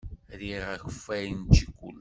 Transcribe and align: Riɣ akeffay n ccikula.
Riɣ 0.39 0.65
akeffay 0.73 1.27
n 1.33 1.39
ccikula. 1.53 1.89